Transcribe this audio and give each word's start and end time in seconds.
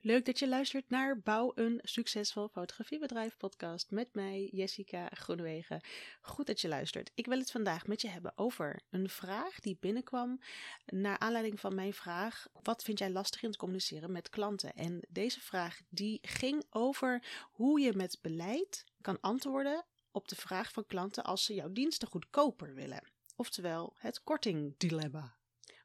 Leuk 0.00 0.24
dat 0.24 0.38
je 0.38 0.48
luistert 0.48 0.90
naar 0.90 1.20
Bouw 1.20 1.52
een 1.54 1.80
Succesvol 1.82 2.48
Fotografiebedrijf 2.48 3.36
podcast 3.36 3.90
met 3.90 4.14
mij, 4.14 4.48
Jessica 4.52 5.08
Groenewegen. 5.12 5.80
Goed 6.20 6.46
dat 6.46 6.60
je 6.60 6.68
luistert. 6.68 7.10
Ik 7.14 7.26
wil 7.26 7.38
het 7.38 7.50
vandaag 7.50 7.86
met 7.86 8.00
je 8.00 8.08
hebben 8.08 8.32
over 8.36 8.82
een 8.90 9.08
vraag 9.08 9.60
die 9.60 9.76
binnenkwam 9.80 10.40
naar 10.86 11.18
aanleiding 11.18 11.60
van 11.60 11.74
mijn 11.74 11.92
vraag: 11.92 12.46
wat 12.62 12.82
vind 12.82 12.98
jij 12.98 13.10
lastig 13.10 13.42
in 13.42 13.48
het 13.48 13.58
communiceren 13.58 14.12
met 14.12 14.28
klanten? 14.28 14.74
En 14.74 15.00
deze 15.08 15.40
vraag 15.40 15.80
die 15.88 16.18
ging 16.22 16.64
over 16.70 17.22
hoe 17.50 17.80
je 17.80 17.92
met 17.96 18.18
beleid 18.22 18.84
kan 19.00 19.20
antwoorden 19.20 19.84
op 20.10 20.28
de 20.28 20.36
vraag 20.36 20.72
van 20.72 20.86
klanten 20.86 21.24
als 21.24 21.44
ze 21.44 21.54
jouw 21.54 21.72
diensten 21.72 22.08
goedkoper 22.08 22.74
willen. 22.74 23.08
Oftewel 23.36 23.94
het 23.96 24.22
kortingdilemma. 24.22 25.37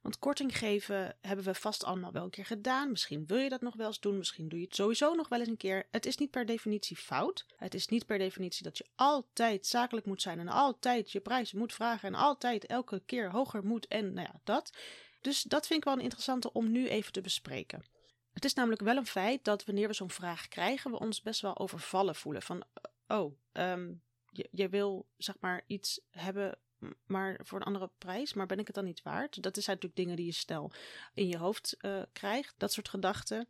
Want 0.03 0.19
korting 0.19 0.57
geven 0.57 1.15
hebben 1.21 1.45
we 1.45 1.53
vast 1.53 1.83
allemaal 1.83 2.11
wel 2.11 2.23
een 2.23 2.29
keer 2.29 2.45
gedaan. 2.45 2.91
Misschien 2.91 3.25
wil 3.25 3.37
je 3.37 3.49
dat 3.49 3.61
nog 3.61 3.75
wel 3.75 3.87
eens 3.87 3.99
doen. 3.99 4.17
Misschien 4.17 4.49
doe 4.49 4.59
je 4.59 4.65
het 4.65 4.75
sowieso 4.75 5.13
nog 5.13 5.27
wel 5.29 5.39
eens 5.39 5.47
een 5.47 5.57
keer. 5.57 5.87
Het 5.91 6.05
is 6.05 6.17
niet 6.17 6.31
per 6.31 6.45
definitie 6.45 6.97
fout. 6.97 7.45
Het 7.55 7.73
is 7.73 7.87
niet 7.87 8.05
per 8.05 8.17
definitie 8.17 8.63
dat 8.63 8.77
je 8.77 8.85
altijd 8.95 9.67
zakelijk 9.67 10.05
moet 10.05 10.21
zijn. 10.21 10.39
En 10.39 10.47
altijd 10.47 11.11
je 11.11 11.19
prijs 11.19 11.53
moet 11.53 11.73
vragen. 11.73 12.07
En 12.07 12.15
altijd 12.15 12.65
elke 12.65 13.01
keer 13.05 13.31
hoger 13.31 13.65
moet. 13.65 13.87
En 13.87 14.13
nou 14.13 14.27
ja, 14.31 14.39
dat. 14.43 14.73
Dus 15.21 15.41
dat 15.41 15.67
vind 15.67 15.79
ik 15.79 15.85
wel 15.85 15.93
een 15.93 16.03
interessante 16.03 16.53
om 16.53 16.71
nu 16.71 16.87
even 16.87 17.11
te 17.11 17.21
bespreken. 17.21 17.85
Het 18.33 18.45
is 18.45 18.53
namelijk 18.53 18.81
wel 18.81 18.97
een 18.97 19.05
feit 19.05 19.43
dat 19.43 19.65
wanneer 19.65 19.87
we 19.87 19.93
zo'n 19.93 20.11
vraag 20.11 20.47
krijgen, 20.47 20.91
we 20.91 20.99
ons 20.99 21.21
best 21.21 21.41
wel 21.41 21.57
overvallen 21.57 22.15
voelen. 22.15 22.41
Van, 22.41 22.63
oh, 23.07 23.37
um, 23.53 24.01
je, 24.29 24.47
je 24.51 24.69
wil 24.69 25.07
zeg 25.17 25.35
maar 25.39 25.63
iets 25.67 26.01
hebben 26.09 26.57
maar 27.05 27.39
voor 27.43 27.59
een 27.59 27.65
andere 27.65 27.89
prijs. 27.97 28.33
Maar 28.33 28.45
ben 28.45 28.59
ik 28.59 28.67
het 28.67 28.75
dan 28.75 28.85
niet 28.85 29.01
waard? 29.01 29.43
Dat 29.43 29.53
zijn 29.53 29.65
natuurlijk 29.65 29.95
dingen 29.95 30.15
die 30.15 30.25
je 30.25 30.31
snel 30.31 30.71
in 31.13 31.27
je 31.27 31.37
hoofd 31.37 31.75
uh, 31.81 32.01
krijgt. 32.13 32.53
Dat 32.57 32.71
soort 32.71 32.89
gedachten. 32.89 33.47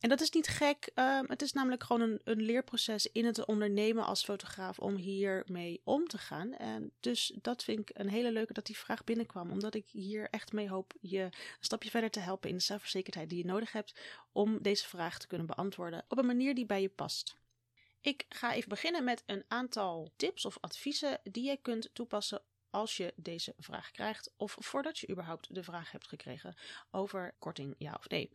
En 0.00 0.08
dat 0.08 0.20
is 0.20 0.30
niet 0.30 0.48
gek. 0.48 0.90
Uh, 0.94 1.20
het 1.26 1.42
is 1.42 1.52
namelijk 1.52 1.82
gewoon 1.82 2.02
een, 2.02 2.20
een, 2.24 2.42
leerproces 2.42 3.06
in 3.06 3.24
het 3.24 3.44
ondernemen 3.44 4.04
als 4.04 4.24
fotograaf 4.24 4.78
om 4.78 4.96
hiermee 4.96 5.80
om 5.84 6.06
te 6.06 6.18
gaan. 6.18 6.52
En 6.52 6.92
dus 7.00 7.32
dat 7.42 7.64
vind 7.64 7.78
ik 7.78 7.90
een 7.92 8.08
hele 8.08 8.32
leuke 8.32 8.52
dat 8.52 8.66
die 8.66 8.78
vraag 8.78 9.04
binnenkwam. 9.04 9.50
Omdat 9.50 9.74
ik 9.74 9.88
hier 9.88 10.28
echt 10.30 10.52
mee 10.52 10.68
hoop 10.68 10.94
je 11.00 11.20
een 11.20 11.32
stapje 11.60 11.90
verder 11.90 12.10
te 12.10 12.20
helpen 12.20 12.48
in 12.48 12.56
de 12.56 12.62
zelfverzekerdheid 12.62 13.28
die 13.28 13.38
je 13.38 13.44
nodig 13.44 13.72
hebt 13.72 13.94
om 14.32 14.62
deze 14.62 14.88
vraag 14.88 15.18
te 15.18 15.26
kunnen 15.26 15.46
beantwoorden 15.46 16.04
op 16.08 16.18
een 16.18 16.26
manier 16.26 16.54
die 16.54 16.66
bij 16.66 16.82
je 16.82 16.88
past. 16.88 17.38
Ik 18.00 18.24
ga 18.28 18.54
even 18.54 18.68
beginnen 18.68 19.04
met 19.04 19.22
een 19.26 19.44
aantal 19.48 20.12
tips 20.16 20.44
of 20.44 20.58
adviezen 20.60 21.20
die 21.22 21.44
je 21.44 21.56
kunt 21.62 21.90
toepassen 21.92 22.42
als 22.70 22.96
je 22.96 23.12
deze 23.16 23.54
vraag 23.58 23.90
krijgt 23.90 24.32
of 24.36 24.56
voordat 24.58 24.98
je 24.98 25.08
überhaupt 25.08 25.54
de 25.54 25.62
vraag 25.62 25.90
hebt 25.90 26.08
gekregen 26.08 26.56
over 26.90 27.34
korting 27.38 27.74
ja 27.78 27.94
of 27.98 28.08
nee. 28.08 28.30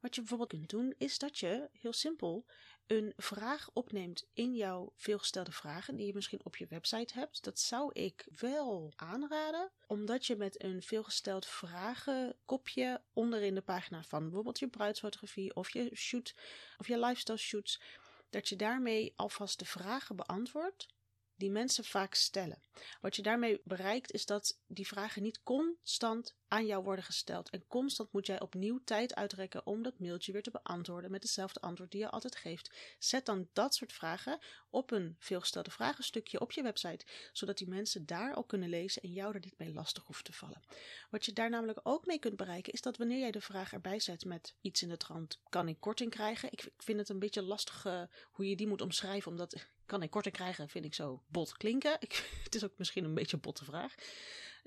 Wat 0.00 0.14
je 0.14 0.20
bijvoorbeeld 0.20 0.50
kunt 0.50 0.70
doen 0.70 0.94
is 0.98 1.18
dat 1.18 1.38
je 1.38 1.68
heel 1.72 1.92
simpel 1.92 2.46
een 2.86 3.12
vraag 3.16 3.70
opneemt 3.72 4.26
in 4.32 4.54
jouw 4.54 4.92
veelgestelde 4.96 5.52
vragen 5.52 5.96
die 5.96 6.06
je 6.06 6.14
misschien 6.14 6.44
op 6.44 6.56
je 6.56 6.66
website 6.66 7.14
hebt. 7.14 7.44
Dat 7.44 7.58
zou 7.58 7.90
ik 7.92 8.26
wel 8.34 8.92
aanraden, 8.96 9.72
omdat 9.86 10.26
je 10.26 10.36
met 10.36 10.62
een 10.62 10.82
veelgesteld 10.82 11.46
vragenkopje 11.46 13.02
onderin 13.12 13.54
de 13.54 13.60
pagina 13.60 14.02
van 14.02 14.22
bijvoorbeeld 14.22 14.58
je 14.58 14.68
bruidsfotografie 14.68 15.54
of 15.54 15.70
je 15.70 15.90
shoot 15.94 16.34
of 16.76 16.88
je 16.88 16.98
lifestyle 16.98 17.38
shoots, 17.38 17.80
dat 18.30 18.48
je 18.48 18.56
daarmee 18.56 19.12
alvast 19.16 19.58
de 19.58 19.64
vragen 19.64 20.16
beantwoordt 20.16 20.86
die 21.38 21.50
mensen 21.50 21.84
vaak 21.84 22.14
stellen. 22.14 22.62
Wat 23.00 23.16
je 23.16 23.22
daarmee 23.22 23.60
bereikt 23.64 24.12
is 24.12 24.26
dat 24.26 24.58
die 24.66 24.86
vragen 24.86 25.22
niet 25.22 25.42
constant 25.42 26.34
aan 26.48 26.66
jou 26.66 26.84
worden 26.84 27.04
gesteld. 27.04 27.50
En 27.50 27.66
constant 27.66 28.12
moet 28.12 28.26
jij 28.26 28.40
opnieuw 28.40 28.80
tijd 28.84 29.14
uitrekken 29.14 29.66
om 29.66 29.82
dat 29.82 29.98
mailtje 29.98 30.32
weer 30.32 30.42
te 30.42 30.50
beantwoorden 30.50 31.10
met 31.10 31.22
dezelfde 31.22 31.60
antwoord 31.60 31.90
die 31.90 32.00
je 32.00 32.10
altijd 32.10 32.36
geeft. 32.36 32.70
Zet 32.98 33.26
dan 33.26 33.48
dat 33.52 33.74
soort 33.74 33.92
vragen 33.92 34.38
op 34.70 34.90
een 34.90 35.16
veelgestelde 35.18 35.70
vragenstukje 35.70 36.40
op 36.40 36.52
je 36.52 36.62
website, 36.62 37.06
zodat 37.32 37.58
die 37.58 37.68
mensen 37.68 38.06
daar 38.06 38.34
al 38.34 38.44
kunnen 38.44 38.68
lezen 38.68 39.02
en 39.02 39.12
jou 39.12 39.34
er 39.34 39.40
niet 39.40 39.58
mee 39.58 39.72
lastig 39.72 40.04
hoeft 40.04 40.24
te 40.24 40.32
vallen. 40.32 40.62
Wat 41.10 41.24
je 41.24 41.32
daar 41.32 41.50
namelijk 41.50 41.80
ook 41.82 42.06
mee 42.06 42.18
kunt 42.18 42.36
bereiken 42.36 42.72
is 42.72 42.80
dat 42.80 42.96
wanneer 42.96 43.18
jij 43.18 43.30
de 43.30 43.40
vraag 43.40 43.72
erbij 43.72 44.00
zet 44.00 44.24
met 44.24 44.54
iets 44.60 44.82
in 44.82 44.88
de 44.88 44.96
trant, 44.96 45.40
kan 45.48 45.68
ik 45.68 45.80
korting 45.80 46.10
krijgen? 46.10 46.52
Ik 46.52 46.70
vind 46.76 46.98
het 46.98 47.08
een 47.08 47.18
beetje 47.18 47.42
lastig 47.42 47.84
uh, 47.84 48.02
hoe 48.30 48.48
je 48.48 48.56
die 48.56 48.66
moet 48.66 48.80
omschrijven, 48.80 49.30
omdat 49.30 49.66
kan 49.86 50.02
ik 50.02 50.10
korting 50.10 50.34
krijgen, 50.34 50.68
vind 50.68 50.84
ik 50.84 50.94
zo 50.94 51.22
bot 51.26 51.56
klinken. 51.56 51.98
Het 52.44 52.54
is 52.54 52.64
ook 52.64 52.72
misschien 52.76 53.04
een 53.04 53.14
beetje 53.14 53.36
een 53.36 53.42
botte 53.42 53.64
vraag. 53.64 53.94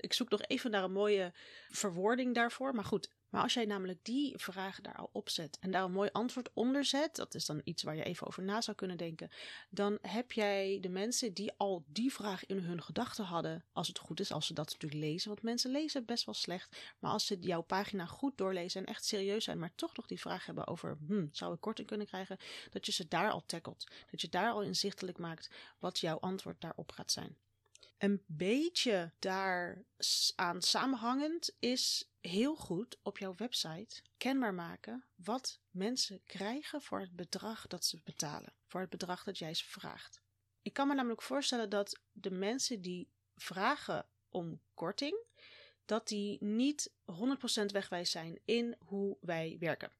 Ik 0.02 0.12
zoek 0.12 0.30
nog 0.30 0.42
even 0.42 0.70
naar 0.70 0.84
een 0.84 0.92
mooie 0.92 1.32
verwoording 1.70 2.34
daarvoor. 2.34 2.74
Maar 2.74 2.84
goed, 2.84 3.08
maar 3.32 3.42
als 3.42 3.54
jij 3.54 3.64
namelijk 3.64 4.04
die 4.04 4.38
vraag 4.38 4.80
daar 4.80 4.96
al 4.96 5.10
opzet 5.12 5.58
en 5.60 5.70
daar 5.70 5.84
een 5.84 5.92
mooi 5.92 6.08
antwoord 6.12 6.50
onder 6.52 6.84
zet, 6.84 7.16
dat 7.16 7.34
is 7.34 7.46
dan 7.46 7.60
iets 7.64 7.82
waar 7.82 7.96
je 7.96 8.02
even 8.02 8.26
over 8.26 8.42
na 8.42 8.60
zou 8.60 8.76
kunnen 8.76 8.96
denken, 8.96 9.30
dan 9.70 9.98
heb 10.00 10.32
jij 10.32 10.78
de 10.80 10.88
mensen 10.88 11.34
die 11.34 11.52
al 11.56 11.84
die 11.86 12.12
vraag 12.12 12.46
in 12.46 12.58
hun 12.58 12.82
gedachten 12.82 13.24
hadden, 13.24 13.64
als 13.72 13.88
het 13.88 13.98
goed 13.98 14.20
is, 14.20 14.32
als 14.32 14.46
ze 14.46 14.54
dat 14.54 14.70
natuurlijk 14.70 15.02
lezen, 15.02 15.28
want 15.28 15.42
mensen 15.42 15.70
lezen 15.70 16.04
best 16.04 16.24
wel 16.24 16.34
slecht, 16.34 16.94
maar 16.98 17.10
als 17.10 17.26
ze 17.26 17.38
jouw 17.40 17.62
pagina 17.62 18.06
goed 18.06 18.38
doorlezen 18.38 18.80
en 18.80 18.86
echt 18.86 19.04
serieus 19.04 19.44
zijn, 19.44 19.58
maar 19.58 19.74
toch 19.74 19.96
nog 19.96 20.06
die 20.06 20.20
vraag 20.20 20.46
hebben 20.46 20.66
over, 20.66 20.98
hm, 21.06 21.26
zou 21.30 21.54
ik 21.54 21.60
korting 21.60 21.86
kunnen 21.86 22.06
krijgen, 22.06 22.38
dat 22.70 22.86
je 22.86 22.92
ze 22.92 23.08
daar 23.08 23.30
al 23.30 23.42
tackelt, 23.46 23.86
dat 24.10 24.20
je 24.20 24.28
daar 24.28 24.50
al 24.50 24.62
inzichtelijk 24.62 25.18
maakt 25.18 25.50
wat 25.78 25.98
jouw 25.98 26.18
antwoord 26.18 26.60
daarop 26.60 26.92
gaat 26.92 27.12
zijn 27.12 27.36
een 28.02 28.22
beetje 28.26 29.12
daar 29.18 29.84
aan 30.36 30.62
samenhangend 30.62 31.56
is 31.58 32.10
heel 32.20 32.56
goed 32.56 32.98
op 33.02 33.18
jouw 33.18 33.34
website 33.34 34.02
kenbaar 34.16 34.54
maken 34.54 35.04
wat 35.14 35.60
mensen 35.70 36.22
krijgen 36.24 36.82
voor 36.82 37.00
het 37.00 37.16
bedrag 37.16 37.66
dat 37.66 37.84
ze 37.84 38.00
betalen, 38.04 38.52
voor 38.66 38.80
het 38.80 38.90
bedrag 38.90 39.24
dat 39.24 39.38
jij 39.38 39.54
ze 39.54 39.64
vraagt. 39.64 40.22
Ik 40.62 40.72
kan 40.72 40.88
me 40.88 40.94
namelijk 40.94 41.22
voorstellen 41.22 41.70
dat 41.70 42.00
de 42.12 42.30
mensen 42.30 42.80
die 42.80 43.10
vragen 43.36 44.06
om 44.28 44.60
korting, 44.74 45.24
dat 45.84 46.08
die 46.08 46.44
niet 46.44 46.92
100% 47.12 47.64
wegwijs 47.66 48.10
zijn 48.10 48.40
in 48.44 48.76
hoe 48.78 49.16
wij 49.20 49.56
werken 49.58 49.92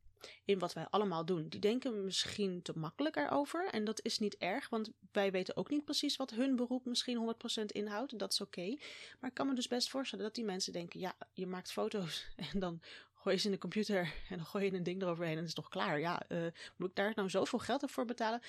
in 0.44 0.58
wat 0.58 0.72
wij 0.72 0.86
allemaal 0.90 1.24
doen. 1.24 1.48
Die 1.48 1.60
denken 1.60 2.04
misschien 2.04 2.62
te 2.62 2.72
makkelijk 2.76 3.16
erover. 3.16 3.68
En 3.70 3.84
dat 3.84 4.00
is 4.02 4.18
niet 4.18 4.36
erg, 4.36 4.68
want 4.68 4.90
wij 5.12 5.30
weten 5.30 5.56
ook 5.56 5.70
niet 5.70 5.84
precies 5.84 6.16
wat 6.16 6.30
hun 6.30 6.56
beroep 6.56 6.84
misschien 6.84 7.34
100% 7.60 7.64
inhoudt. 7.66 8.18
Dat 8.18 8.32
is 8.32 8.40
oké. 8.40 8.76
Maar 9.20 9.30
ik 9.30 9.34
kan 9.34 9.46
me 9.46 9.54
dus 9.54 9.68
best 9.68 9.90
voorstellen 9.90 10.24
dat 10.24 10.34
die 10.34 10.44
mensen 10.44 10.72
denken: 10.72 11.00
ja, 11.00 11.14
je 11.32 11.46
maakt 11.46 11.72
foto's 11.72 12.26
en 12.52 12.58
dan 12.58 12.80
gooi 13.14 13.34
je 13.34 13.40
ze 13.40 13.46
in 13.46 13.52
de 13.52 13.58
computer 13.58 14.14
en 14.28 14.36
dan 14.36 14.46
gooi 14.46 14.64
je 14.64 14.72
een 14.72 14.82
ding 14.82 15.02
eroverheen 15.02 15.32
en 15.32 15.38
het 15.38 15.48
is 15.48 15.54
toch 15.54 15.68
klaar. 15.68 16.00
Ja, 16.00 16.22
uh, 16.28 16.46
moet 16.76 16.88
ik 16.88 16.96
daar 16.96 17.12
nou 17.14 17.30
zoveel 17.30 17.58
geld 17.58 17.90
voor 17.90 18.04
betalen? 18.04 18.40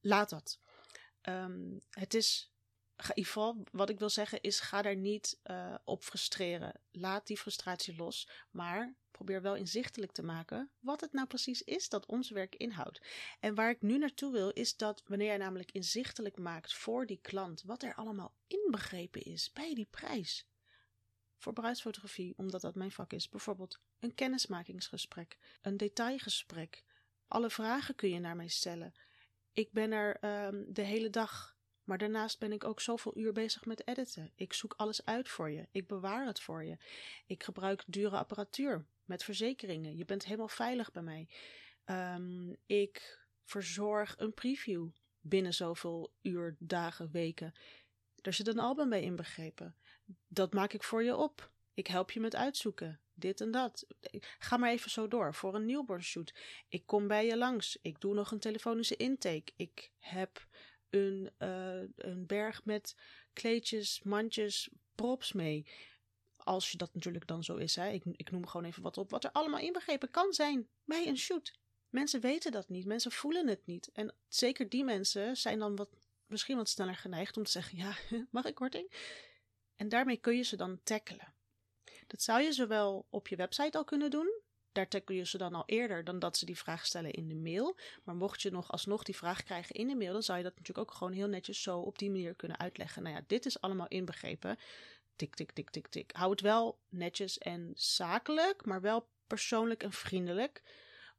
Laat 0.00 0.30
dat. 0.30 0.58
Um, 1.22 1.80
het 1.90 2.14
is 2.14 2.52
geval, 2.98 3.64
wat 3.70 3.88
ik 3.88 3.98
wil 3.98 4.10
zeggen 4.10 4.40
is, 4.40 4.60
ga 4.60 4.82
daar 4.82 4.96
niet 4.96 5.40
uh, 5.44 5.74
op 5.84 6.02
frustreren. 6.02 6.80
Laat 6.90 7.26
die 7.26 7.36
frustratie 7.36 7.96
los, 7.96 8.28
maar 8.50 8.94
probeer 9.10 9.42
wel 9.42 9.56
inzichtelijk 9.56 10.12
te 10.12 10.22
maken 10.22 10.70
wat 10.78 11.00
het 11.00 11.12
nou 11.12 11.26
precies 11.26 11.62
is 11.62 11.88
dat 11.88 12.06
ons 12.06 12.30
werk 12.30 12.54
inhoudt. 12.54 13.06
En 13.40 13.54
waar 13.54 13.70
ik 13.70 13.82
nu 13.82 13.98
naartoe 13.98 14.32
wil, 14.32 14.50
is 14.50 14.76
dat 14.76 15.02
wanneer 15.06 15.32
je 15.32 15.38
namelijk 15.38 15.72
inzichtelijk 15.72 16.38
maakt 16.38 16.74
voor 16.74 17.06
die 17.06 17.20
klant 17.22 17.62
wat 17.62 17.82
er 17.82 17.94
allemaal 17.94 18.34
inbegrepen 18.46 19.22
is 19.22 19.52
bij 19.52 19.74
die 19.74 19.88
prijs. 19.90 20.46
Voor 21.36 21.52
bruidsfotografie, 21.52 22.34
omdat 22.36 22.60
dat 22.60 22.74
mijn 22.74 22.90
vak 22.90 23.12
is, 23.12 23.28
bijvoorbeeld 23.28 23.80
een 23.98 24.14
kennismakingsgesprek, 24.14 25.38
een 25.62 25.76
detailgesprek. 25.76 26.84
Alle 27.28 27.50
vragen 27.50 27.94
kun 27.94 28.10
je 28.10 28.18
naar 28.18 28.36
mij 28.36 28.48
stellen. 28.48 28.94
Ik 29.52 29.72
ben 29.72 29.92
er 29.92 30.24
um, 30.46 30.72
de 30.72 30.82
hele 30.82 31.10
dag 31.10 31.57
maar 31.88 31.98
daarnaast 31.98 32.38
ben 32.38 32.52
ik 32.52 32.64
ook 32.64 32.80
zoveel 32.80 33.18
uur 33.18 33.32
bezig 33.32 33.64
met 33.64 33.86
editen. 33.86 34.32
Ik 34.34 34.52
zoek 34.52 34.74
alles 34.76 35.04
uit 35.04 35.28
voor 35.28 35.50
je. 35.50 35.66
Ik 35.70 35.86
bewaar 35.86 36.26
het 36.26 36.40
voor 36.40 36.64
je. 36.64 36.76
Ik 37.26 37.42
gebruik 37.42 37.84
dure 37.86 38.16
apparatuur 38.16 38.84
met 39.04 39.24
verzekeringen. 39.24 39.96
Je 39.96 40.04
bent 40.04 40.24
helemaal 40.24 40.48
veilig 40.48 40.92
bij 40.92 41.02
mij. 41.02 41.28
Um, 41.84 42.56
ik 42.66 43.18
verzorg 43.44 44.14
een 44.18 44.34
preview 44.34 44.88
binnen 45.20 45.54
zoveel 45.54 46.12
uur, 46.22 46.56
dagen, 46.58 47.10
weken. 47.10 47.54
Daar 48.14 48.32
zit 48.32 48.46
een 48.46 48.58
album 48.58 48.88
bij 48.88 49.02
inbegrepen. 49.02 49.74
Dat 50.26 50.52
maak 50.52 50.72
ik 50.72 50.82
voor 50.82 51.02
je 51.02 51.16
op. 51.16 51.50
Ik 51.74 51.86
help 51.86 52.10
je 52.10 52.20
met 52.20 52.36
uitzoeken. 52.36 53.00
Dit 53.14 53.40
en 53.40 53.50
dat. 53.50 53.86
Ga 54.38 54.56
maar 54.56 54.70
even 54.70 54.90
zo 54.90 55.08
door. 55.08 55.34
Voor 55.34 55.54
een 55.54 55.66
newborn 55.66 56.02
shoot. 56.02 56.34
Ik 56.68 56.86
kom 56.86 57.06
bij 57.06 57.26
je 57.26 57.36
langs. 57.36 57.78
Ik 57.82 58.00
doe 58.00 58.14
nog 58.14 58.30
een 58.30 58.38
telefonische 58.38 58.96
intake. 58.96 59.52
Ik 59.56 59.90
heb 59.98 60.46
een, 60.90 61.30
uh, 61.38 61.82
een 61.96 62.26
berg 62.26 62.64
met 62.64 62.96
kleedjes, 63.32 64.02
mandjes, 64.02 64.68
props 64.94 65.32
mee. 65.32 65.66
Als 66.36 66.70
je 66.70 66.76
dat 66.76 66.94
natuurlijk 66.94 67.26
dan 67.26 67.44
zo 67.44 67.56
is. 67.56 67.76
Hè. 67.76 67.88
Ik, 67.88 68.04
ik 68.04 68.30
noem 68.30 68.46
gewoon 68.46 68.66
even 68.66 68.82
wat 68.82 68.98
op. 68.98 69.10
Wat 69.10 69.24
er 69.24 69.32
allemaal 69.32 69.60
inbegrepen 69.60 70.10
kan 70.10 70.32
zijn 70.32 70.68
bij 70.84 71.06
een 71.06 71.18
shoot. 71.18 71.58
Mensen 71.88 72.20
weten 72.20 72.52
dat 72.52 72.68
niet. 72.68 72.86
Mensen 72.86 73.12
voelen 73.12 73.46
het 73.46 73.66
niet. 73.66 73.90
En 73.92 74.14
zeker 74.28 74.68
die 74.68 74.84
mensen 74.84 75.36
zijn 75.36 75.58
dan 75.58 75.76
wat, 75.76 75.88
misschien 76.26 76.56
wat 76.56 76.68
sneller 76.68 76.96
geneigd 76.96 77.36
om 77.36 77.44
te 77.44 77.50
zeggen: 77.50 77.78
Ja, 77.78 77.96
mag 78.30 78.44
ik 78.44 78.54
korting? 78.54 78.92
En 79.76 79.88
daarmee 79.88 80.16
kun 80.16 80.36
je 80.36 80.42
ze 80.42 80.56
dan 80.56 80.80
tackelen. 80.82 81.34
Dat 82.06 82.22
zou 82.22 82.42
je 82.42 82.52
zowel 82.52 83.06
op 83.10 83.28
je 83.28 83.36
website 83.36 83.78
al 83.78 83.84
kunnen 83.84 84.10
doen 84.10 84.37
daar 84.78 84.88
tackle 84.88 85.14
je 85.14 85.26
ze 85.26 85.38
dan 85.38 85.54
al 85.54 85.62
eerder 85.66 86.04
dan 86.04 86.18
dat 86.18 86.36
ze 86.36 86.44
die 86.44 86.58
vraag 86.58 86.86
stellen 86.86 87.10
in 87.10 87.28
de 87.28 87.34
mail. 87.34 87.76
Maar 88.04 88.14
mocht 88.14 88.42
je 88.42 88.50
nog 88.50 88.70
alsnog 88.70 89.02
die 89.02 89.16
vraag 89.16 89.42
krijgen 89.42 89.74
in 89.74 89.86
de 89.86 89.96
mail, 89.96 90.12
dan 90.12 90.22
zou 90.22 90.38
je 90.38 90.44
dat 90.44 90.56
natuurlijk 90.56 90.88
ook 90.90 90.96
gewoon 90.96 91.12
heel 91.12 91.28
netjes 91.28 91.62
zo 91.62 91.78
op 91.78 91.98
die 91.98 92.10
manier 92.10 92.34
kunnen 92.34 92.58
uitleggen. 92.58 93.02
Nou 93.02 93.14
ja, 93.14 93.22
dit 93.26 93.46
is 93.46 93.60
allemaal 93.60 93.88
inbegrepen. 93.88 94.58
Tik, 95.16 95.34
tik, 95.34 95.52
tik, 95.52 95.70
tik, 95.70 95.86
tik. 95.88 96.10
Hou 96.12 96.30
het 96.30 96.40
wel 96.40 96.78
netjes 96.88 97.38
en 97.38 97.72
zakelijk, 97.74 98.64
maar 98.64 98.80
wel 98.80 99.08
persoonlijk 99.26 99.82
en 99.82 99.92
vriendelijk. 99.92 100.62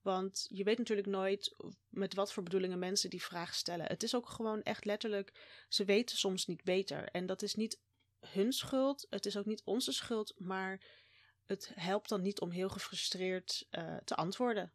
Want 0.02 0.48
je 0.50 0.64
weet 0.64 0.78
natuurlijk 0.78 1.08
nooit 1.08 1.56
met 1.90 2.14
wat 2.14 2.34
voor 2.34 2.44
bedoelingen 2.44 2.80
mensen 2.80 3.10
die 3.10 3.24
vraag 3.24 3.56
stellen. 3.56 3.86
Het 3.86 4.04
is 4.04 4.16
ook 4.16 4.30
gewoon 4.30 4.64
echt 4.64 4.86
letterlijk, 4.86 5.34
ze 5.70 5.86
weten 5.86 6.18
soms 6.18 6.46
niet 6.46 6.64
beter. 6.64 7.10
En 7.10 7.26
dat 7.26 7.42
is 7.42 7.56
niet 7.56 7.80
hun 8.20 8.54
schuld, 8.54 9.08
het 9.10 9.26
is 9.26 9.38
ook 9.38 9.46
niet 9.46 9.62
onze 9.64 9.92
schuld, 9.92 10.34
maar 10.38 10.82
het 11.50 11.72
helpt 11.76 12.10
dan 12.10 12.22
niet 12.22 12.40
om 12.40 12.50
heel 12.50 12.70
gefrustreerd 12.70 13.68
uh, 13.72 13.98
te 13.98 14.16
antwoorden. 14.16 14.74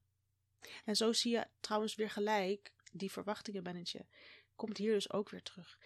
En 0.84 0.96
zo 0.96 1.12
zie 1.12 1.32
je 1.32 1.46
trouwens 1.60 1.94
weer 1.94 2.10
gelijk 2.10 2.72
die 2.92 3.10
verwachtingen 3.10 3.62
managen. 3.62 4.08
Komt 4.56 4.76
hier 4.76 4.92
dus 4.92 5.12
ook 5.12 5.30
weer 5.30 5.42
terug. 5.42 5.78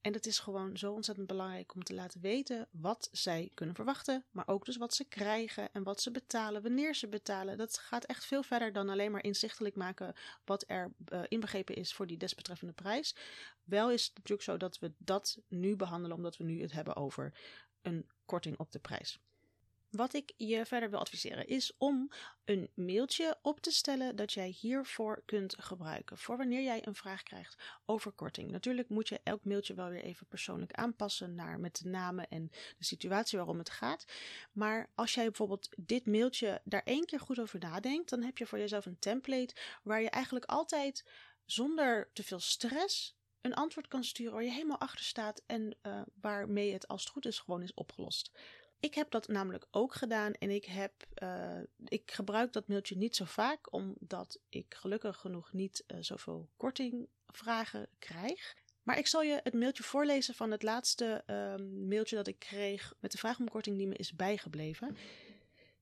En 0.00 0.12
het 0.12 0.26
is 0.26 0.38
gewoon 0.38 0.76
zo 0.76 0.92
ontzettend 0.92 1.26
belangrijk 1.26 1.74
om 1.74 1.82
te 1.82 1.94
laten 1.94 2.20
weten 2.20 2.68
wat 2.70 3.08
zij 3.12 3.50
kunnen 3.54 3.74
verwachten, 3.74 4.24
maar 4.30 4.48
ook 4.48 4.64
dus 4.64 4.76
wat 4.76 4.94
ze 4.94 5.04
krijgen 5.04 5.72
en 5.72 5.82
wat 5.82 6.00
ze 6.00 6.10
betalen, 6.10 6.62
wanneer 6.62 6.94
ze 6.94 7.08
betalen. 7.08 7.58
Dat 7.58 7.78
gaat 7.78 8.04
echt 8.04 8.24
veel 8.24 8.42
verder 8.42 8.72
dan 8.72 8.88
alleen 8.88 9.10
maar 9.10 9.24
inzichtelijk 9.24 9.76
maken 9.76 10.14
wat 10.44 10.64
er 10.66 10.92
uh, 11.12 11.22
inbegrepen 11.28 11.74
is 11.74 11.94
voor 11.94 12.06
die 12.06 12.16
desbetreffende 12.16 12.72
prijs. 12.72 13.16
Wel 13.64 13.90
is 13.90 14.04
het 14.04 14.14
natuurlijk 14.14 14.42
zo 14.42 14.56
dat 14.56 14.78
we 14.78 14.92
dat 14.98 15.38
nu 15.48 15.76
behandelen, 15.76 16.16
omdat 16.16 16.36
we 16.36 16.44
nu 16.44 16.60
het 16.60 16.72
hebben 16.72 16.96
over 16.96 17.38
een 17.82 18.10
korting 18.24 18.58
op 18.58 18.72
de 18.72 18.78
prijs. 18.78 19.20
Wat 19.92 20.14
ik 20.14 20.32
je 20.36 20.66
verder 20.66 20.90
wil 20.90 20.98
adviseren 20.98 21.46
is 21.46 21.72
om 21.78 22.10
een 22.44 22.70
mailtje 22.74 23.38
op 23.42 23.60
te 23.60 23.70
stellen 23.70 24.16
dat 24.16 24.32
jij 24.32 24.48
hiervoor 24.48 25.22
kunt 25.26 25.54
gebruiken. 25.58 26.18
Voor 26.18 26.36
wanneer 26.36 26.62
jij 26.62 26.86
een 26.86 26.94
vraag 26.94 27.22
krijgt 27.22 27.62
over 27.84 28.12
korting. 28.12 28.50
Natuurlijk 28.50 28.88
moet 28.88 29.08
je 29.08 29.20
elk 29.22 29.44
mailtje 29.44 29.74
wel 29.74 29.88
weer 29.88 30.02
even 30.02 30.26
persoonlijk 30.26 30.72
aanpassen 30.72 31.34
naar 31.34 31.60
met 31.60 31.80
de 31.82 31.88
namen 31.88 32.28
en 32.28 32.50
de 32.78 32.84
situatie 32.84 33.38
waarom 33.38 33.58
het 33.58 33.70
gaat. 33.70 34.04
Maar 34.52 34.90
als 34.94 35.14
jij 35.14 35.24
bijvoorbeeld 35.24 35.68
dit 35.76 36.06
mailtje 36.06 36.60
daar 36.64 36.82
één 36.84 37.04
keer 37.04 37.20
goed 37.20 37.40
over 37.40 37.58
nadenkt, 37.58 38.10
dan 38.10 38.22
heb 38.22 38.38
je 38.38 38.46
voor 38.46 38.58
jezelf 38.58 38.86
een 38.86 38.98
template 38.98 39.54
waar 39.82 40.02
je 40.02 40.10
eigenlijk 40.10 40.44
altijd 40.44 41.04
zonder 41.44 42.10
te 42.12 42.22
veel 42.22 42.40
stress 42.40 43.16
een 43.40 43.54
antwoord 43.54 43.88
kan 43.88 44.04
sturen 44.04 44.32
waar 44.32 44.44
je 44.44 44.50
helemaal 44.50 44.80
achter 44.80 45.04
staat 45.04 45.42
en 45.46 45.76
uh, 45.82 46.00
waarmee 46.20 46.72
het 46.72 46.88
als 46.88 47.02
het 47.02 47.12
goed 47.12 47.26
is 47.26 47.38
gewoon 47.38 47.62
is 47.62 47.74
opgelost. 47.74 48.30
Ik 48.82 48.94
heb 48.94 49.10
dat 49.10 49.28
namelijk 49.28 49.66
ook 49.70 49.94
gedaan 49.94 50.32
en 50.32 50.50
ik, 50.50 50.64
heb, 50.64 50.92
uh, 51.22 51.60
ik 51.84 52.10
gebruik 52.10 52.52
dat 52.52 52.68
mailtje 52.68 52.96
niet 52.96 53.16
zo 53.16 53.24
vaak, 53.24 53.72
omdat 53.72 54.40
ik 54.48 54.74
gelukkig 54.74 55.16
genoeg 55.16 55.52
niet 55.52 55.84
uh, 55.86 55.96
zoveel 56.00 56.48
kortingvragen 56.56 57.88
krijg. 57.98 58.56
Maar 58.82 58.98
ik 58.98 59.06
zal 59.06 59.22
je 59.22 59.40
het 59.42 59.54
mailtje 59.54 59.82
voorlezen 59.82 60.34
van 60.34 60.50
het 60.50 60.62
laatste 60.62 61.24
uh, 61.26 61.54
mailtje 61.88 62.16
dat 62.16 62.26
ik 62.26 62.38
kreeg 62.38 62.94
met 63.00 63.12
de 63.12 63.18
vraag 63.18 63.38
om 63.38 63.48
korting 63.48 63.76
die 63.76 63.86
me 63.86 63.94
is 63.94 64.12
bijgebleven. 64.12 64.96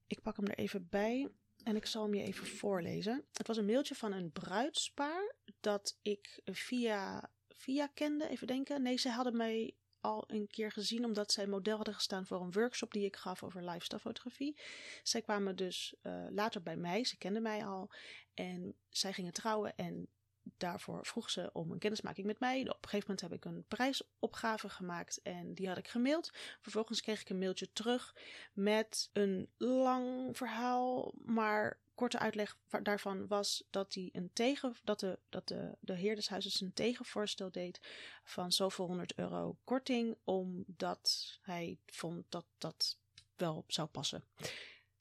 Ik 0.06 0.22
pak 0.22 0.36
hem 0.36 0.46
er 0.46 0.58
even 0.58 0.88
bij 0.90 1.28
en 1.64 1.76
ik 1.76 1.86
zal 1.86 2.02
hem 2.02 2.14
je 2.14 2.22
even 2.22 2.46
voorlezen. 2.46 3.24
Het 3.32 3.46
was 3.46 3.56
een 3.56 3.66
mailtje 3.66 3.94
van 3.94 4.12
een 4.12 4.32
bruidspaar 4.32 5.34
dat 5.60 5.98
ik 6.02 6.40
via, 6.44 7.30
via 7.48 7.86
kende. 7.86 8.28
Even 8.28 8.46
denken. 8.46 8.82
Nee, 8.82 8.96
ze 8.96 9.08
hadden 9.08 9.36
mij 9.36 9.74
al 10.00 10.24
een 10.26 10.46
keer 10.46 10.72
gezien 10.72 11.04
omdat 11.04 11.32
zij 11.32 11.46
model 11.46 11.76
hadden 11.76 11.94
gestaan 11.94 12.26
voor 12.26 12.40
een 12.40 12.52
workshop 12.52 12.92
die 12.92 13.04
ik 13.04 13.16
gaf 13.16 13.42
over 13.42 13.64
lifestyle 13.64 14.00
fotografie. 14.00 14.56
Zij 15.02 15.22
kwamen 15.22 15.56
dus 15.56 15.94
uh, 16.02 16.26
later 16.30 16.62
bij 16.62 16.76
mij, 16.76 17.04
ze 17.04 17.18
kenden 17.18 17.42
mij 17.42 17.64
al 17.64 17.90
en 18.34 18.74
zij 18.88 19.12
gingen 19.12 19.32
trouwen 19.32 19.76
en 19.76 20.08
daarvoor 20.42 21.06
vroeg 21.06 21.30
ze 21.30 21.50
om 21.52 21.70
een 21.70 21.78
kennismaking 21.78 22.26
met 22.26 22.40
mij. 22.40 22.60
Op 22.60 22.66
een 22.66 22.88
gegeven 22.88 23.06
moment 23.08 23.20
heb 23.20 23.32
ik 23.32 23.44
een 23.44 23.64
prijsopgave 23.68 24.68
gemaakt 24.68 25.22
en 25.22 25.54
die 25.54 25.68
had 25.68 25.78
ik 25.78 25.88
gemaild. 25.88 26.30
Vervolgens 26.60 27.00
kreeg 27.00 27.20
ik 27.20 27.28
een 27.28 27.38
mailtje 27.38 27.72
terug 27.72 28.16
met 28.52 29.10
een 29.12 29.48
lang 29.56 30.36
verhaal, 30.36 31.12
maar 31.24 31.78
korte 31.94 32.18
uitleg 32.18 32.56
daarvan 32.82 33.26
was 33.26 33.64
dat, 33.70 33.94
hij 33.94 34.08
een 34.12 34.30
tegen, 34.32 34.76
dat, 34.84 35.00
de, 35.00 35.18
dat 35.28 35.48
de, 35.48 35.76
de 35.80 35.94
heer 35.94 36.14
des 36.14 36.28
huizes 36.28 36.60
een 36.60 36.72
tegenvoorstel 36.72 37.50
deed 37.50 37.80
van 38.24 38.52
zoveel 38.52 38.86
honderd 38.86 39.14
euro 39.14 39.58
korting, 39.64 40.16
omdat 40.24 41.38
hij 41.42 41.78
vond 41.86 42.24
dat 42.28 42.46
dat 42.58 42.98
wel 43.36 43.64
zou 43.66 43.88
passen. 43.88 44.24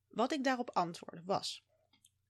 Wat 0.07 0.31
ik 0.31 0.43
daarop 0.43 0.69
antwoordde 0.69 1.21
was: 1.25 1.63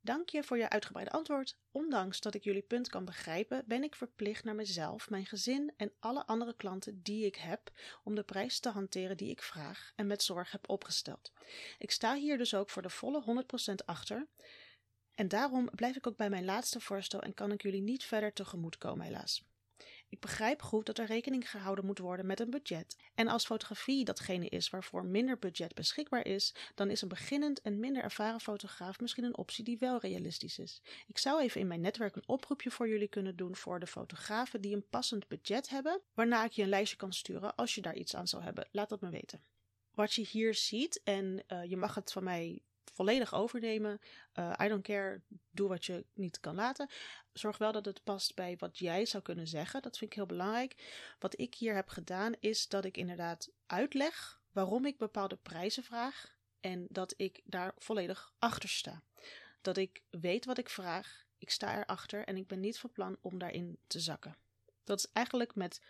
Dank 0.09 0.29
je 0.29 0.43
voor 0.43 0.57
je 0.57 0.69
uitgebreide 0.69 1.11
antwoord. 1.11 1.57
Ondanks 1.71 2.21
dat 2.21 2.33
ik 2.33 2.43
jullie 2.43 2.61
punt 2.61 2.89
kan 2.89 3.05
begrijpen, 3.05 3.63
ben 3.67 3.83
ik 3.83 3.95
verplicht 3.95 4.43
naar 4.43 4.55
mezelf, 4.55 5.09
mijn 5.09 5.25
gezin 5.25 5.73
en 5.77 5.91
alle 5.99 6.25
andere 6.25 6.55
klanten 6.55 7.01
die 7.03 7.25
ik 7.25 7.35
heb 7.35 7.71
om 8.03 8.15
de 8.15 8.23
prijs 8.23 8.59
te 8.59 8.69
hanteren 8.69 9.17
die 9.17 9.29
ik 9.29 9.41
vraag 9.41 9.91
en 9.95 10.07
met 10.07 10.23
zorg 10.23 10.51
heb 10.51 10.69
opgesteld. 10.69 11.31
Ik 11.77 11.91
sta 11.91 12.15
hier 12.15 12.37
dus 12.37 12.53
ook 12.53 12.69
voor 12.69 12.81
de 12.81 12.89
volle 12.89 13.45
100% 13.71 13.85
achter. 13.85 14.27
En 15.15 15.27
daarom 15.27 15.69
blijf 15.75 15.95
ik 15.95 16.07
ook 16.07 16.17
bij 16.17 16.29
mijn 16.29 16.45
laatste 16.45 16.79
voorstel 16.79 17.21
en 17.21 17.33
kan 17.33 17.51
ik 17.51 17.61
jullie 17.61 17.81
niet 17.81 18.03
verder 18.03 18.33
tegemoet 18.33 18.77
komen, 18.77 19.05
helaas. 19.05 19.48
Ik 20.09 20.19
begrijp 20.19 20.61
goed 20.61 20.85
dat 20.85 20.97
er 20.97 21.05
rekening 21.05 21.49
gehouden 21.49 21.85
moet 21.85 21.99
worden 21.99 22.25
met 22.25 22.39
een 22.39 22.49
budget. 22.49 22.95
En 23.15 23.27
als 23.27 23.45
fotografie 23.45 24.05
datgene 24.05 24.49
is 24.49 24.69
waarvoor 24.69 25.05
minder 25.05 25.39
budget 25.39 25.73
beschikbaar 25.73 26.25
is, 26.25 26.53
dan 26.75 26.89
is 26.89 27.01
een 27.01 27.07
beginnend 27.07 27.61
en 27.61 27.79
minder 27.79 28.03
ervaren 28.03 28.39
fotograaf 28.39 28.99
misschien 28.99 29.23
een 29.23 29.37
optie 29.37 29.63
die 29.63 29.77
wel 29.77 29.99
realistisch 29.99 30.59
is. 30.59 30.81
Ik 31.07 31.17
zou 31.17 31.41
even 31.41 31.61
in 31.61 31.67
mijn 31.67 31.81
netwerk 31.81 32.15
een 32.15 32.27
oproepje 32.27 32.71
voor 32.71 32.87
jullie 32.87 33.07
kunnen 33.07 33.35
doen 33.35 33.55
voor 33.55 33.79
de 33.79 33.87
fotografen 33.87 34.61
die 34.61 34.75
een 34.75 34.87
passend 34.89 35.27
budget 35.27 35.69
hebben, 35.69 36.01
waarna 36.13 36.43
ik 36.43 36.51
je 36.51 36.63
een 36.63 36.69
lijstje 36.69 36.97
kan 36.97 37.13
sturen 37.13 37.55
als 37.55 37.75
je 37.75 37.81
daar 37.81 37.95
iets 37.95 38.15
aan 38.15 38.27
zou 38.27 38.43
hebben. 38.43 38.67
Laat 38.71 38.89
dat 38.89 39.01
me 39.01 39.09
weten. 39.09 39.41
Wat 39.91 40.13
je 40.13 40.25
hier 40.25 40.53
ziet, 40.53 41.01
en 41.03 41.43
uh, 41.47 41.63
je 41.63 41.77
mag 41.77 41.95
het 41.95 42.11
van 42.11 42.23
mij 42.23 42.61
volledig 42.93 43.33
overnemen. 43.33 43.99
Uh, 44.33 44.53
I 44.61 44.67
don't 44.67 44.83
care, 44.83 45.21
doe 45.51 45.67
wat 45.67 45.85
je 45.85 46.05
niet 46.13 46.39
kan 46.39 46.55
laten. 46.55 46.89
Zorg 47.33 47.57
wel 47.57 47.71
dat 47.71 47.85
het 47.85 48.03
past 48.03 48.35
bij 48.35 48.55
wat 48.57 48.77
jij 48.77 49.05
zou 49.05 49.23
kunnen 49.23 49.47
zeggen. 49.47 49.81
Dat 49.81 49.97
vind 49.97 50.11
ik 50.11 50.17
heel 50.17 50.25
belangrijk. 50.25 50.75
Wat 51.19 51.39
ik 51.39 51.55
hier 51.55 51.75
heb 51.75 51.89
gedaan 51.89 52.33
is 52.39 52.67
dat 52.67 52.85
ik 52.85 52.97
inderdaad 52.97 53.49
uitleg 53.65 54.41
waarom 54.51 54.85
ik 54.85 54.97
bepaalde 54.97 55.35
prijzen 55.35 55.83
vraag 55.83 56.37
en 56.59 56.87
dat 56.89 57.13
ik 57.17 57.41
daar 57.43 57.73
volledig 57.77 58.33
achter 58.39 58.69
sta. 58.69 59.03
Dat 59.61 59.77
ik 59.77 60.01
weet 60.09 60.45
wat 60.45 60.57
ik 60.57 60.69
vraag, 60.69 61.25
ik 61.37 61.49
sta 61.49 61.77
erachter 61.77 62.25
en 62.25 62.37
ik 62.37 62.47
ben 62.47 62.59
niet 62.59 62.79
van 62.79 62.91
plan 62.91 63.17
om 63.21 63.37
daarin 63.37 63.79
te 63.87 63.99
zakken. 63.99 64.37
Dat 64.83 64.99
is 64.99 65.07
eigenlijk 65.13 65.55
met 65.55 65.81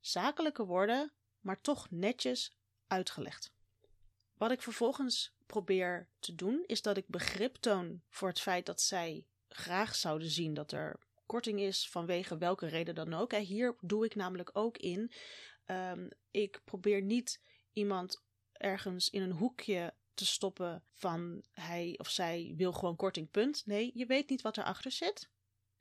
zakelijke 0.00 0.64
woorden, 0.64 1.12
maar 1.40 1.60
toch 1.60 1.90
netjes 1.90 2.56
uitgelegd. 2.86 3.52
Wat 4.36 4.50
ik 4.50 4.62
vervolgens 4.62 5.34
probeer 5.46 6.08
te 6.18 6.34
doen, 6.34 6.64
is 6.66 6.82
dat 6.82 6.96
ik 6.96 7.06
begrip 7.08 7.56
toon 7.56 8.02
voor 8.08 8.28
het 8.28 8.40
feit 8.40 8.66
dat 8.66 8.80
zij 8.80 9.26
graag 9.48 9.94
zouden 9.94 10.30
zien 10.30 10.54
dat 10.54 10.72
er 10.72 10.98
korting 11.26 11.60
is 11.60 11.88
vanwege 11.88 12.38
welke 12.38 12.66
reden 12.66 12.94
dan 12.94 13.14
ook. 13.14 13.32
En 13.32 13.42
hier 13.42 13.76
doe 13.80 14.04
ik 14.04 14.14
namelijk 14.14 14.50
ook 14.52 14.78
in. 14.78 15.10
Um, 15.66 16.08
ik 16.30 16.60
probeer 16.64 17.02
niet 17.02 17.40
iemand 17.72 18.22
ergens 18.52 19.10
in 19.10 19.22
een 19.22 19.32
hoekje 19.32 19.94
te 20.14 20.26
stoppen 20.26 20.84
van 20.92 21.42
hij 21.52 21.94
of 21.98 22.08
zij 22.08 22.54
wil 22.56 22.72
gewoon 22.72 22.96
korting, 22.96 23.30
punt. 23.30 23.66
Nee, 23.66 23.90
je 23.94 24.06
weet 24.06 24.28
niet 24.28 24.42
wat 24.42 24.56
erachter 24.56 24.90
zit. 24.90 25.28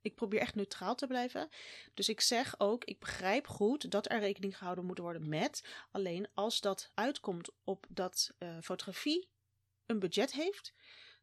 Ik 0.05 0.15
probeer 0.15 0.39
echt 0.39 0.55
neutraal 0.55 0.95
te 0.95 1.07
blijven. 1.07 1.49
Dus 1.93 2.09
ik 2.09 2.21
zeg 2.21 2.59
ook, 2.59 2.83
ik 2.83 2.99
begrijp 2.99 3.47
goed 3.47 3.91
dat 3.91 4.11
er 4.11 4.19
rekening 4.19 4.57
gehouden 4.57 4.85
moet 4.85 4.97
worden 4.97 5.29
met. 5.29 5.63
Alleen 5.91 6.27
als 6.33 6.61
dat 6.61 6.91
uitkomt 6.93 7.49
op 7.63 7.85
dat 7.89 8.33
uh, 8.39 8.57
fotografie 8.61 9.29
een 9.85 9.99
budget 9.99 10.31
heeft, 10.31 10.73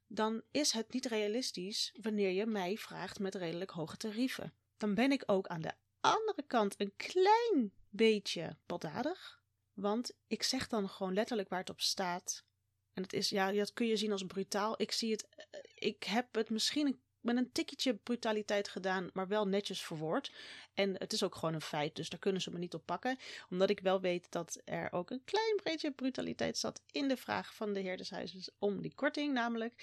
dan 0.07 0.43
is 0.51 0.73
het 0.73 0.93
niet 0.93 1.07
realistisch 1.07 1.95
wanneer 2.01 2.31
je 2.31 2.47
mij 2.47 2.77
vraagt 2.77 3.19
met 3.19 3.35
redelijk 3.35 3.71
hoge 3.71 3.97
tarieven. 3.97 4.55
Dan 4.77 4.95
ben 4.95 5.13
ik 5.13 5.23
ook 5.27 5.47
aan 5.47 5.61
de 5.61 5.73
andere 6.01 6.43
kant 6.47 6.81
een 6.81 6.93
klein 6.97 7.73
beetje 7.89 8.57
baldadig. 8.67 9.43
Want 9.73 10.17
ik 10.27 10.43
zeg 10.43 10.67
dan 10.67 10.89
gewoon 10.89 11.15
letterlijk 11.15 11.49
waar 11.49 11.59
het 11.59 11.71
op 11.71 11.81
staat. 11.81 12.45
En 12.93 13.03
het 13.03 13.13
is, 13.13 13.29
ja, 13.29 13.53
dat 13.53 13.73
kun 13.73 13.87
je 13.87 13.97
zien 13.97 14.13
als 14.13 14.27
brutaal. 14.27 14.75
Ik 14.81 14.93
zie 14.93 15.11
het, 15.11 15.29
eh, 15.29 15.61
ik 15.75 16.05
heb 16.05 16.35
het 16.35 16.51
misschien 16.51 16.87
een 16.87 17.01
met 17.23 17.37
een 17.37 17.53
tikkeltje 17.53 17.95
brutaliteit 17.95 18.69
gedaan, 18.69 19.11
maar 19.13 19.29
wel 19.29 19.49
netjes 19.49 19.83
verwoord. 19.83 20.33
En 20.75 20.95
het 20.99 21.13
is 21.13 21.23
ook 21.23 21.35
gewoon 21.35 21.55
een 21.55 21.61
feit, 21.61 21.97
dus 21.97 22.09
daar 22.09 22.19
kunnen 22.19 22.43
ze 22.43 22.51
me 22.51 22.59
niet 22.59 22.75
op 22.75 22.87
pakken. 22.87 23.19
Omdat 23.51 23.71
ik 23.71 23.81
wel 23.81 24.01
weet 24.01 24.27
dat 24.31 24.61
er 24.65 24.93
ook 24.93 25.11
een 25.11 25.25
klein 25.25 25.61
beetje 25.63 25.91
brutaliteit 25.91 26.59
zat 26.59 26.83
in 26.91 27.09
de 27.09 27.17
vraag 27.17 27.55
van 27.55 27.73
de 27.73 27.81
heer 27.81 27.97
des 27.97 28.11
huizes 28.11 28.51
om 28.59 28.81
die 28.81 28.95
korting 28.95 29.33
namelijk. 29.33 29.75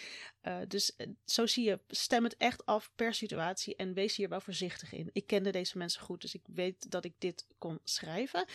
Uh, 0.43 0.57
dus 0.67 0.91
uh, 0.97 1.07
zo 1.25 1.45
zie 1.45 1.63
je, 1.65 1.79
stem 1.87 2.23
het 2.23 2.37
echt 2.37 2.65
af 2.65 2.91
per 2.95 3.13
situatie 3.13 3.75
en 3.75 3.93
wees 3.93 4.15
hier 4.15 4.29
wel 4.29 4.41
voorzichtig 4.41 4.93
in. 4.93 5.09
Ik 5.13 5.27
kende 5.27 5.51
deze 5.51 5.77
mensen 5.77 6.01
goed, 6.01 6.21
dus 6.21 6.33
ik 6.33 6.43
weet 6.45 6.91
dat 6.91 7.05
ik 7.05 7.13
dit 7.17 7.45
kon 7.57 7.79
schrijven. 7.83 8.45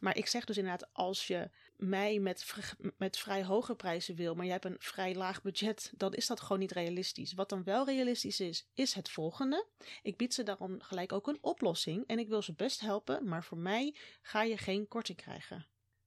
Maar 0.00 0.16
ik 0.16 0.26
zeg 0.26 0.44
dus 0.44 0.56
inderdaad, 0.56 0.88
als 0.92 1.26
je 1.26 1.50
mij 1.82 2.18
met, 2.18 2.54
met 2.96 3.18
vrij 3.18 3.44
hoge 3.44 3.74
prijzen 3.74 4.14
wil, 4.14 4.34
maar 4.34 4.44
jij 4.44 4.52
hebt 4.52 4.64
een 4.64 4.76
vrij 4.78 5.14
laag 5.14 5.42
budget, 5.42 5.92
dan 5.96 6.14
is 6.14 6.26
dat 6.26 6.40
gewoon 6.40 6.58
niet 6.58 6.72
realistisch. 6.72 7.32
Wat 7.32 7.48
dan 7.48 7.64
wel 7.64 7.86
realistisch 7.86 8.40
is, 8.40 8.66
is 8.74 8.94
het 8.94 9.10
volgende. 9.10 9.66
Ik 10.02 10.16
bied 10.16 10.34
ze 10.34 10.42
daarom 10.42 10.80
gelijk 10.80 11.12
ook 11.12 11.26
een 11.26 11.38
oplossing 11.40 12.06
en 12.06 12.18
ik 12.18 12.28
wil 12.28 12.42
ze 12.42 12.52
best 12.52 12.80
helpen, 12.80 13.28
maar 13.28 13.44
voor 13.44 13.58
mij 13.58 13.96
ga 14.22 14.42
je 14.42 14.56
geen 14.56 14.88
korting 14.88 15.18
krijgen. 15.18 15.66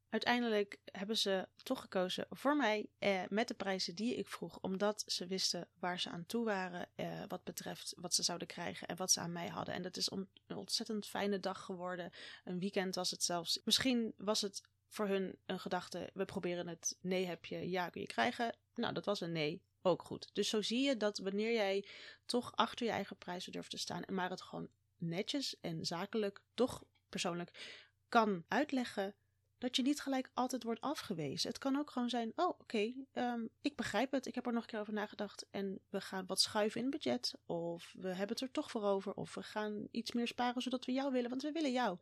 Uiteindelijk 0.10 0.79
hebben 0.86 1.17
ze 1.17 1.48
toch 1.63 1.82
gekozen 1.82 2.25
voor 2.29 2.55
mij 2.55 2.89
eh, 3.00 3.22
met 3.29 3.48
de 3.48 3.53
prijzen 3.53 3.96
die 3.96 4.15
ik 4.15 4.27
vroeg, 4.27 4.60
omdat 4.62 5.03
ze 5.05 5.27
wisten 5.27 5.67
waar 5.79 6.00
ze 6.00 6.10
aan 6.10 6.25
toe 6.25 6.46
waren, 6.46 6.89
eh, 6.96 7.24
wat 7.27 7.44
betreft 7.44 7.94
wat 7.98 8.13
ze 8.13 8.24
zouden 8.24 8.48
krijgen 8.48 8.88
en 8.88 8.96
wat 8.96 9.12
ze 9.12 9.20
aan 9.20 9.32
mij 9.32 9.48
hadden. 9.48 9.74
En 9.74 9.82
dat 9.82 9.98
is 9.98 10.12
een 10.12 10.29
ontzettend 10.55 11.08
fijne 11.08 11.39
dag 11.39 11.62
geworden. 11.62 12.12
Een 12.44 12.60
weekend 12.60 12.96
was 12.96 13.12
het 13.12 13.24
zelfs. 13.24 13.62
Misschien 13.63 14.13
was 14.17 14.41
het 14.41 14.62
voor 14.87 15.07
hun 15.07 15.37
een 15.45 15.59
gedachte: 15.59 16.09
we 16.13 16.25
proberen 16.25 16.67
het. 16.67 16.97
Nee, 17.01 17.25
heb 17.25 17.45
je. 17.45 17.69
Ja, 17.69 17.89
kun 17.89 18.01
je 18.01 18.07
krijgen. 18.07 18.55
Nou, 18.73 18.93
dat 18.93 19.05
was 19.05 19.21
een 19.21 19.31
nee. 19.31 19.63
Ook 19.81 20.03
goed. 20.03 20.29
Dus 20.33 20.49
zo 20.49 20.61
zie 20.61 20.85
je 20.85 20.97
dat 20.97 21.17
wanneer 21.17 21.53
jij 21.53 21.87
toch 22.25 22.55
achter 22.55 22.85
je 22.85 22.91
eigen 22.91 23.17
prijzen 23.17 23.51
durft 23.51 23.69
te 23.69 23.77
staan 23.77 24.03
en 24.03 24.13
maar 24.13 24.29
het 24.29 24.41
gewoon 24.41 24.69
netjes 24.97 25.59
en 25.59 25.85
zakelijk, 25.85 26.41
toch 26.53 26.83
persoonlijk 27.09 27.83
kan 28.09 28.45
uitleggen 28.47 29.15
dat 29.57 29.75
je 29.75 29.81
niet 29.81 30.01
gelijk 30.01 30.29
altijd 30.33 30.63
wordt 30.63 30.81
afgewezen. 30.81 31.49
Het 31.49 31.57
kan 31.57 31.75
ook 31.75 31.91
gewoon 31.91 32.09
zijn: 32.09 32.31
oh, 32.35 32.59
oké, 32.59 32.93
ehm, 33.11 33.47
ik 33.61 33.75
begrijp 33.75 34.11
het. 34.11 34.25
Ik 34.25 34.35
heb 34.35 34.45
er 34.45 34.53
nog 34.53 34.61
een 34.61 34.69
keer 34.69 34.79
over 34.79 34.93
nagedacht. 34.93 35.45
En 35.51 35.79
we 35.89 36.01
gaan 36.01 36.25
wat 36.25 36.41
schuiven 36.41 36.81
in 36.81 36.89
budget. 36.89 37.33
Of 37.45 37.93
we 37.97 38.07
hebben 38.07 38.27
het 38.27 38.41
er 38.41 38.51
toch 38.51 38.71
voor 38.71 38.83
over. 38.83 39.13
Of 39.13 39.35
we 39.35 39.43
gaan 39.43 39.87
iets 39.91 40.11
meer 40.11 40.27
sparen 40.27 40.61
zodat 40.61 40.85
we 40.85 40.91
jou 40.91 41.11
willen, 41.11 41.29
want 41.29 41.41
we 41.41 41.51
willen 41.51 41.71
jou. 41.71 41.97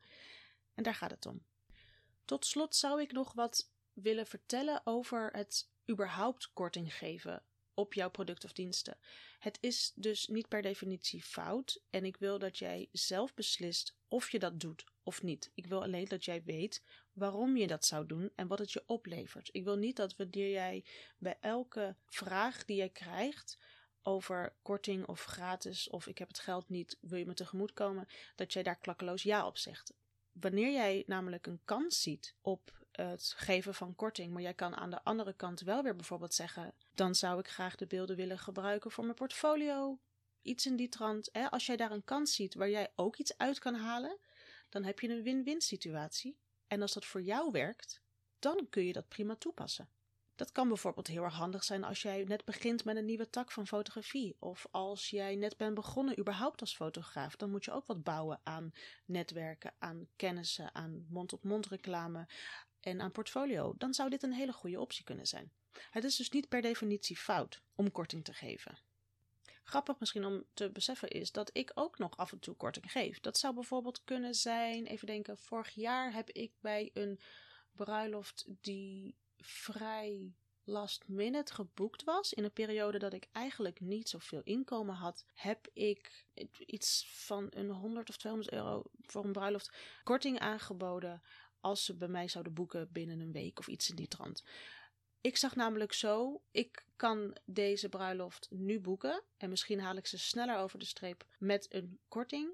En 0.74 0.84
daar 0.84 0.96
gaat 0.96 1.12
het 1.12 1.26
om. 1.26 1.46
Tot 2.26 2.46
slot 2.46 2.76
zou 2.76 3.02
ik 3.02 3.12
nog 3.12 3.34
wat 3.34 3.72
willen 3.94 4.28
vertellen 4.28 4.82
over 4.84 5.30
het 5.32 5.70
überhaupt 5.90 6.54
korting 6.54 6.94
geven 6.96 7.44
op 7.74 7.94
jouw 7.94 8.10
product 8.10 8.44
of 8.44 8.54
diensten. 8.54 8.98
Het 9.40 9.58
is 9.62 9.92
dus 9.96 10.28
niet 10.28 10.48
per 10.48 10.62
definitie 10.62 11.24
fout 11.24 11.82
en 11.90 12.06
ik 12.06 12.18
wil 12.18 12.40
dat 12.40 12.58
jij 12.58 12.90
zelf 12.92 13.34
beslist 13.34 13.96
of 14.08 14.32
je 14.32 14.40
dat 14.40 14.60
doet 14.60 14.84
of 15.04 15.24
niet. 15.24 15.52
Ik 15.54 15.66
wil 15.66 15.82
alleen 15.82 16.08
dat 16.08 16.26
jij 16.26 16.44
weet 16.44 16.84
waarom 17.12 17.58
je 17.58 17.68
dat 17.68 17.86
zou 17.86 18.06
doen 18.06 18.32
en 18.36 18.48
wat 18.48 18.60
het 18.60 18.72
je 18.72 18.84
oplevert. 18.86 19.50
Ik 19.52 19.64
wil 19.64 19.76
niet 19.76 19.96
dat 19.96 20.16
wanneer 20.16 20.52
jij 20.52 20.86
bij 21.18 21.38
elke 21.40 21.96
vraag 22.06 22.66
die 22.66 22.78
jij 22.78 22.90
krijgt 22.90 23.58
over 24.02 24.56
korting 24.62 25.06
of 25.08 25.24
gratis 25.24 25.90
of 25.90 26.08
ik 26.08 26.18
heb 26.18 26.28
het 26.28 26.40
geld 26.40 26.70
niet, 26.70 26.98
wil 27.02 27.18
je 27.18 27.26
me 27.26 27.34
tegemoet 27.34 27.74
komen, 27.74 28.08
dat 28.36 28.54
jij 28.54 28.64
daar 28.64 28.80
klakkeloos 28.80 29.24
ja 29.24 29.48
op 29.48 29.58
zegt. 29.58 29.94
Wanneer 30.34 30.72
jij 30.72 31.04
namelijk 31.08 31.48
een 31.48 31.62
kans 31.66 32.02
ziet 32.02 32.36
op 32.42 32.86
het 32.92 33.34
geven 33.38 33.74
van 33.74 33.96
korting, 33.96 34.34
maar 34.34 34.42
jij 34.42 34.54
kan 34.54 34.76
aan 34.76 34.90
de 34.90 35.04
andere 35.04 35.34
kant 35.34 35.62
wel 35.62 35.84
weer 35.84 35.96
bijvoorbeeld 35.96 36.34
zeggen: 36.34 36.74
dan 36.94 37.16
zou 37.16 37.40
ik 37.40 37.48
graag 37.48 37.76
de 37.76 37.88
beelden 37.88 38.16
willen 38.16 38.40
gebruiken 38.40 38.92
voor 38.92 39.04
mijn 39.04 39.16
portfolio. 39.16 40.00
Iets 40.42 40.66
in 40.66 40.76
die 40.76 40.90
trant. 40.90 41.30
Hè? 41.32 41.50
Als 41.50 41.66
jij 41.66 41.76
daar 41.76 41.92
een 41.92 42.04
kans 42.04 42.36
ziet 42.36 42.54
waar 42.54 42.70
jij 42.70 42.92
ook 42.96 43.18
iets 43.18 43.38
uit 43.38 43.60
kan 43.60 43.76
halen, 43.76 44.18
dan 44.70 44.84
heb 44.84 45.00
je 45.00 45.10
een 45.10 45.24
win-win 45.24 45.62
situatie. 45.62 46.38
En 46.68 46.82
als 46.82 46.94
dat 46.94 47.06
voor 47.06 47.22
jou 47.22 47.52
werkt, 47.52 48.02
dan 48.40 48.68
kun 48.70 48.86
je 48.86 48.94
dat 48.94 49.08
prima 49.08 49.36
toepassen. 49.36 49.90
Dat 50.36 50.52
kan 50.52 50.68
bijvoorbeeld 50.68 51.08
heel 51.08 51.24
erg 51.24 51.34
handig 51.34 51.64
zijn 51.64 51.84
als 51.84 52.02
jij 52.02 52.24
net 52.24 52.46
begint 52.46 52.86
met 52.86 52.96
een 52.96 53.06
nieuwe 53.06 53.30
tak 53.30 53.52
van 53.52 53.68
fotografie. 53.68 54.36
Of 54.40 54.68
als 54.72 55.10
jij 55.10 55.36
net 55.36 55.58
bent 55.58 55.74
begonnen 55.74 56.20
überhaupt 56.20 56.62
als 56.62 56.76
fotograaf. 56.76 57.36
Dan 57.36 57.50
moet 57.52 57.66
je 57.66 57.72
ook 57.72 57.86
wat 57.86 58.04
bouwen 58.04 58.40
aan 58.44 58.74
netwerken, 59.06 59.74
aan 59.80 60.08
kennissen, 60.16 60.76
aan 60.76 61.06
mond-op-mond 61.10 61.68
reclame 61.68 62.28
en 62.80 63.02
aan 63.02 63.12
portfolio. 63.12 63.74
Dan 63.78 63.94
zou 63.94 64.10
dit 64.10 64.24
een 64.24 64.34
hele 64.34 64.54
goede 64.54 64.80
optie 64.80 65.04
kunnen 65.04 65.28
zijn. 65.28 65.52
Het 65.92 66.04
is 66.04 66.16
dus 66.16 66.30
niet 66.30 66.50
per 66.50 66.62
definitie 66.62 67.18
fout 67.18 67.62
om 67.76 67.92
korting 67.92 68.24
te 68.24 68.34
geven. 68.34 68.78
Grappig 69.64 70.00
misschien 70.00 70.26
om 70.26 70.44
te 70.54 70.72
beseffen 70.72 71.10
is 71.10 71.32
dat 71.32 71.50
ik 71.54 71.72
ook 71.74 71.98
nog 71.98 72.18
af 72.18 72.32
en 72.32 72.40
toe 72.40 72.56
korting 72.56 72.92
geef. 72.92 73.20
Dat 73.20 73.38
zou 73.38 73.54
bijvoorbeeld 73.54 74.04
kunnen 74.04 74.36
zijn, 74.36 74.86
even 74.86 75.08
denken, 75.08 75.38
vorig 75.38 75.70
jaar 75.70 76.14
heb 76.14 76.30
ik 76.30 76.52
bij 76.60 76.90
een 76.94 77.20
bruiloft 77.72 78.46
die 78.62 79.16
vrij 79.44 80.36
last 80.64 81.08
minute 81.08 81.54
geboekt 81.54 82.04
was, 82.04 82.34
in 82.34 82.44
een 82.44 82.52
periode 82.52 83.00
dat 83.00 83.14
ik 83.14 83.28
eigenlijk 83.32 83.80
niet 83.80 84.10
zoveel 84.10 84.42
inkomen 84.44 84.96
had, 84.96 85.26
heb 85.34 85.68
ik 85.74 86.26
iets 86.66 87.08
van 87.26 87.48
een 87.50 87.70
100 87.70 88.10
of 88.10 88.18
200 88.18 88.54
euro 88.54 88.84
voor 89.02 89.26
een 89.26 89.32
bruiloft 89.32 89.72
korting 90.04 90.40
aangeboden 90.40 91.22
als 91.60 91.86
ze 91.86 91.96
bij 91.96 92.08
mij 92.08 92.28
zouden 92.28 92.54
boeken 92.54 92.92
binnen 92.92 93.20
een 93.20 93.32
week 93.32 93.60
of 93.60 93.68
iets 93.68 93.90
in 93.90 93.96
die 93.96 94.08
trant. 94.08 94.44
Ik 95.22 95.38
zag 95.38 95.56
namelijk 95.56 95.94
zo, 95.94 96.42
ik 96.52 96.86
kan 96.96 97.38
deze 97.46 97.90
bruiloft 97.90 98.48
nu 98.50 98.80
boeken 98.80 99.24
en 99.38 99.50
misschien 99.50 99.80
haal 99.80 99.96
ik 99.96 100.08
ze 100.08 100.18
sneller 100.18 100.58
over 100.58 100.80
de 100.80 100.86
streep 100.86 101.26
met 101.38 101.74
een 101.74 102.00
korting. 102.08 102.52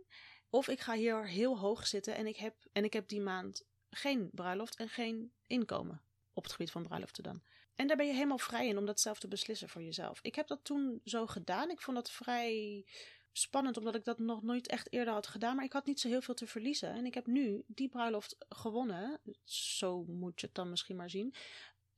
Of 0.50 0.68
ik 0.68 0.80
ga 0.80 0.94
hier 0.94 1.28
heel 1.28 1.60
hoog 1.60 1.88
zitten 1.88 2.16
en 2.16 2.28
ik 2.28 2.38
heb, 2.38 2.56
en 2.72 2.84
ik 2.84 2.94
heb 2.94 3.08
die 3.08 3.22
maand 3.22 3.66
geen 3.90 4.30
bruiloft 4.34 4.76
en 4.76 4.90
geen 4.90 5.32
inkomen 5.48 6.04
op 6.40 6.46
het 6.46 6.54
gebied 6.54 6.72
van 6.72 6.84
bruiloften 6.84 7.24
dan. 7.24 7.42
En 7.76 7.88
daar 7.88 7.98
ben 7.98 8.06
je 8.06 8.14
helemaal 8.14 8.38
vrij 8.38 8.68
in 8.68 8.78
om 8.78 8.86
dat 8.86 9.00
zelf 9.00 9.20
te 9.20 9.28
beslissen 9.28 9.70
voor 9.70 9.84
jezelf. 9.84 10.20
Ik 10.22 10.36
heb 10.36 10.48
dat 10.48 10.64
toen 10.64 11.02
zo 11.04 11.28
gedaan. 11.28 11.70
Ik 11.70 11.82
vond 11.82 11.98
dat 11.98 12.12
vrij 12.12 12.86
spannend, 13.32 13.78
omdat 13.78 13.96
ik 13.96 14.04
dat 14.04 14.20
nog 14.20 14.44
nooit 14.44 14.68
echt 14.68 14.92
eerder 14.94 15.14
had 15.14 15.28
gedaan. 15.28 15.56
Maar 15.56 15.66
ik 15.66 15.74
had 15.74 15.86
niet 15.86 16.00
zo 16.00 16.08
heel 16.08 16.22
veel 16.22 16.34
te 16.34 16.48
verliezen. 16.48 16.94
En 16.94 17.06
ik 17.06 17.14
heb 17.14 17.28
nu 17.28 17.64
die 17.68 17.90
bruiloft 17.90 18.36
gewonnen. 18.50 19.20
Zo 19.44 20.04
moet 20.04 20.40
je 20.40 20.46
het 20.46 20.56
dan 20.56 20.70
misschien 20.70 20.96
maar 20.96 21.10
zien. 21.10 21.34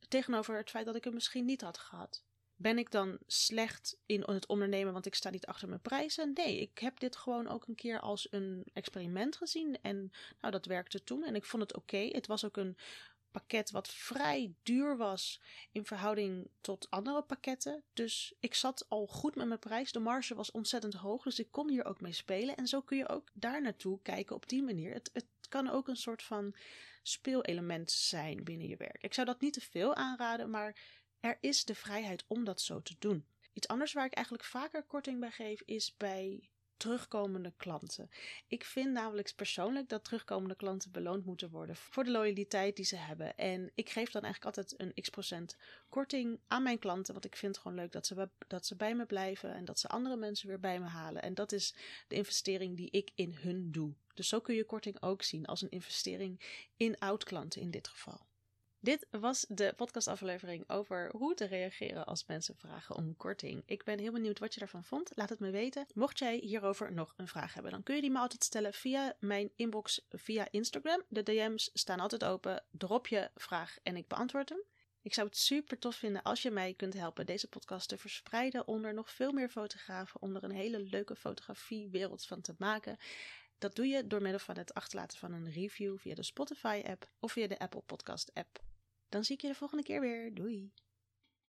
Tegenover 0.08 0.56
het 0.56 0.70
feit 0.70 0.86
dat 0.86 0.96
ik 0.96 1.04
het 1.04 1.14
misschien 1.14 1.44
niet 1.44 1.60
had 1.60 1.78
gehad. 1.78 2.24
Ben 2.56 2.78
ik 2.78 2.90
dan 2.90 3.18
slecht 3.26 3.98
in 4.06 4.20
het 4.20 4.46
ondernemen, 4.46 4.92
want 4.92 5.06
ik 5.06 5.14
sta 5.14 5.30
niet 5.30 5.46
achter 5.46 5.68
mijn 5.68 5.80
prijzen? 5.80 6.32
Nee, 6.34 6.60
ik 6.60 6.78
heb 6.78 7.00
dit 7.00 7.16
gewoon 7.16 7.48
ook 7.48 7.66
een 7.66 7.74
keer 7.74 8.00
als 8.00 8.26
een 8.30 8.66
experiment 8.72 9.36
gezien. 9.36 9.78
En 9.80 10.12
nou, 10.40 10.52
dat 10.52 10.66
werkte 10.66 11.02
toen. 11.02 11.24
En 11.24 11.34
ik 11.34 11.44
vond 11.44 11.62
het 11.62 11.76
oké. 11.76 11.96
Het 11.96 12.26
was 12.26 12.44
ook 12.44 12.56
een 12.56 12.76
pakket 13.32 13.70
wat 13.70 13.88
vrij 13.88 14.54
duur 14.62 14.96
was 14.96 15.40
in 15.72 15.84
verhouding 15.84 16.50
tot 16.60 16.90
andere 16.90 17.22
pakketten. 17.22 17.82
Dus 17.92 18.34
ik 18.40 18.54
zat 18.54 18.84
al 18.88 19.06
goed 19.06 19.34
met 19.34 19.46
mijn 19.46 19.58
prijs. 19.58 19.92
De 19.92 19.98
marge 19.98 20.34
was 20.34 20.50
ontzettend 20.50 20.94
hoog, 20.94 21.22
dus 21.22 21.38
ik 21.38 21.50
kon 21.50 21.68
hier 21.68 21.84
ook 21.84 22.00
mee 22.00 22.12
spelen. 22.12 22.56
En 22.56 22.66
zo 22.66 22.80
kun 22.80 22.96
je 22.96 23.08
ook 23.08 23.30
daar 23.32 23.62
naartoe 23.62 24.02
kijken 24.02 24.36
op 24.36 24.48
die 24.48 24.62
manier. 24.62 24.92
Het, 24.92 25.10
het 25.12 25.26
kan 25.48 25.70
ook 25.70 25.88
een 25.88 25.96
soort 25.96 26.22
van 26.22 26.54
speelelement 27.02 27.90
zijn 27.90 28.44
binnen 28.44 28.68
je 28.68 28.76
werk. 28.76 29.02
Ik 29.02 29.14
zou 29.14 29.26
dat 29.26 29.40
niet 29.40 29.52
te 29.52 29.60
veel 29.60 29.94
aanraden, 29.94 30.50
maar 30.50 30.76
er 31.20 31.38
is 31.40 31.64
de 31.64 31.74
vrijheid 31.74 32.24
om 32.26 32.44
dat 32.44 32.60
zo 32.60 32.82
te 32.82 32.94
doen. 32.98 33.26
Iets 33.52 33.68
anders 33.68 33.92
waar 33.92 34.06
ik 34.06 34.14
eigenlijk 34.14 34.46
vaker 34.46 34.82
korting 34.82 35.20
bij 35.20 35.30
geef 35.30 35.62
is 35.64 35.96
bij 35.96 36.50
terugkomende 36.82 37.52
klanten. 37.56 38.10
Ik 38.46 38.64
vind 38.64 38.92
namelijk 38.92 39.32
persoonlijk 39.36 39.88
dat 39.88 40.04
terugkomende 40.04 40.56
klanten 40.56 40.90
beloond 40.90 41.24
moeten 41.24 41.50
worden 41.50 41.76
voor 41.76 42.04
de 42.04 42.10
loyaliteit 42.10 42.76
die 42.76 42.84
ze 42.84 42.96
hebben. 42.96 43.36
En 43.36 43.70
ik 43.74 43.90
geef 43.90 44.10
dan 44.10 44.22
eigenlijk 44.22 44.56
altijd 44.56 44.80
een 44.80 45.02
x 45.02 45.08
procent 45.08 45.56
korting 45.88 46.40
aan 46.46 46.62
mijn 46.62 46.78
klanten, 46.78 47.12
want 47.12 47.24
ik 47.24 47.36
vind 47.36 47.54
het 47.54 47.62
gewoon 47.62 47.78
leuk 47.78 47.92
dat 47.92 48.06
ze, 48.06 48.28
dat 48.48 48.66
ze 48.66 48.76
bij 48.76 48.94
me 48.94 49.06
blijven 49.06 49.54
en 49.54 49.64
dat 49.64 49.78
ze 49.78 49.88
andere 49.88 50.16
mensen 50.16 50.48
weer 50.48 50.60
bij 50.60 50.80
me 50.80 50.86
halen. 50.86 51.22
En 51.22 51.34
dat 51.34 51.52
is 51.52 51.74
de 52.08 52.14
investering 52.14 52.76
die 52.76 52.90
ik 52.90 53.10
in 53.14 53.34
hun 53.34 53.72
doe. 53.72 53.94
Dus 54.14 54.28
zo 54.28 54.40
kun 54.40 54.54
je 54.54 54.64
korting 54.64 55.02
ook 55.02 55.22
zien 55.22 55.46
als 55.46 55.62
een 55.62 55.70
investering 55.70 56.40
in 56.76 56.98
oud-klanten 56.98 57.60
in 57.60 57.70
dit 57.70 57.88
geval. 57.88 58.26
Dit 58.84 59.06
was 59.10 59.44
de 59.48 59.72
podcastaflevering 59.76 60.70
over 60.70 61.10
hoe 61.16 61.34
te 61.34 61.44
reageren 61.44 62.06
als 62.06 62.26
mensen 62.26 62.56
vragen 62.56 62.96
om 62.96 63.16
korting. 63.16 63.62
Ik 63.66 63.84
ben 63.84 63.98
heel 63.98 64.12
benieuwd 64.12 64.38
wat 64.38 64.54
je 64.54 64.60
daarvan 64.60 64.84
vond. 64.84 65.10
Laat 65.14 65.28
het 65.28 65.38
me 65.38 65.50
weten. 65.50 65.86
Mocht 65.94 66.18
jij 66.18 66.36
hierover 66.36 66.92
nog 66.92 67.14
een 67.16 67.28
vraag 67.28 67.54
hebben, 67.54 67.72
dan 67.72 67.82
kun 67.82 67.94
je 67.94 68.00
die 68.00 68.10
me 68.10 68.18
altijd 68.18 68.44
stellen 68.44 68.72
via 68.72 69.16
mijn 69.20 69.50
inbox 69.56 70.06
via 70.10 70.46
Instagram. 70.50 71.02
De 71.08 71.22
DM's 71.22 71.70
staan 71.72 72.00
altijd 72.00 72.24
open. 72.24 72.64
Drop 72.70 73.06
je 73.06 73.30
vraag 73.34 73.76
en 73.82 73.96
ik 73.96 74.08
beantwoord 74.08 74.48
hem. 74.48 74.62
Ik 75.02 75.14
zou 75.14 75.26
het 75.26 75.36
super 75.36 75.78
tof 75.78 75.96
vinden 75.96 76.22
als 76.22 76.42
je 76.42 76.50
mij 76.50 76.74
kunt 76.74 76.94
helpen 76.94 77.26
deze 77.26 77.48
podcast 77.48 77.88
te 77.88 77.98
verspreiden 77.98 78.66
onder 78.66 78.94
nog 78.94 79.10
veel 79.10 79.32
meer 79.32 79.48
fotografen, 79.48 80.22
om 80.22 80.36
er 80.36 80.44
een 80.44 80.50
hele 80.50 80.80
leuke 80.80 81.16
fotografiewereld 81.16 82.24
van 82.24 82.40
te 82.40 82.54
maken. 82.58 82.96
Dat 83.58 83.74
doe 83.74 83.86
je 83.86 84.06
door 84.06 84.22
middel 84.22 84.40
van 84.40 84.56
het 84.56 84.74
achterlaten 84.74 85.18
van 85.18 85.32
een 85.32 85.52
review 85.52 85.98
via 85.98 86.14
de 86.14 86.22
Spotify 86.22 86.82
app 86.86 87.08
of 87.18 87.32
via 87.32 87.46
de 87.46 87.58
Apple 87.58 87.82
Podcast 87.86 88.30
app. 88.34 88.71
Dan 89.12 89.24
zie 89.24 89.34
ik 89.34 89.40
je 89.42 89.48
de 89.48 89.54
volgende 89.54 89.82
keer 89.82 90.00
weer. 90.00 90.34
Doei! 90.34 90.72